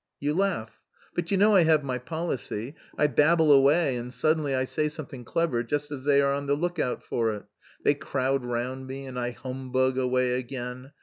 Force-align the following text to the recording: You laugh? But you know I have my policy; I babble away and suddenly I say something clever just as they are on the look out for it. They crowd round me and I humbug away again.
You 0.19 0.33
laugh? 0.33 0.79
But 1.13 1.29
you 1.29 1.37
know 1.37 1.55
I 1.55 1.61
have 1.63 1.83
my 1.83 1.99
policy; 1.99 2.73
I 2.97 3.05
babble 3.05 3.51
away 3.51 3.95
and 3.97 4.11
suddenly 4.11 4.55
I 4.55 4.63
say 4.63 4.89
something 4.89 5.23
clever 5.23 5.61
just 5.61 5.91
as 5.91 6.05
they 6.05 6.23
are 6.23 6.33
on 6.33 6.47
the 6.47 6.55
look 6.55 6.79
out 6.79 7.03
for 7.03 7.35
it. 7.35 7.45
They 7.83 7.93
crowd 7.93 8.43
round 8.43 8.87
me 8.87 9.05
and 9.05 9.19
I 9.19 9.29
humbug 9.29 9.99
away 9.99 10.31
again. 10.33 10.93